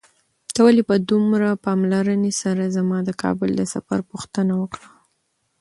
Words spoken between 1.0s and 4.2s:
دومره پاملرنې سره زما د کابل د سفر